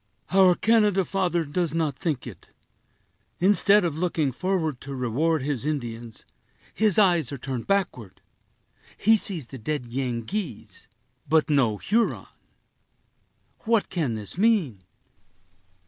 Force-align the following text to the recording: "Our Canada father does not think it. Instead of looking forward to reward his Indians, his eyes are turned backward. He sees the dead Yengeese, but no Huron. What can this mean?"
"Our 0.31 0.55
Canada 0.55 1.05
father 1.05 1.43
does 1.43 1.75
not 1.75 1.95
think 1.95 2.25
it. 2.25 2.49
Instead 3.39 3.85
of 3.85 3.99
looking 3.99 4.31
forward 4.31 4.81
to 4.81 4.95
reward 4.95 5.43
his 5.43 5.63
Indians, 5.63 6.25
his 6.73 6.97
eyes 6.97 7.31
are 7.31 7.37
turned 7.37 7.67
backward. 7.67 8.19
He 8.97 9.15
sees 9.15 9.45
the 9.45 9.59
dead 9.59 9.91
Yengeese, 9.93 10.87
but 11.29 11.51
no 11.51 11.77
Huron. 11.77 12.25
What 13.59 13.89
can 13.89 14.15
this 14.15 14.39
mean?" 14.39 14.81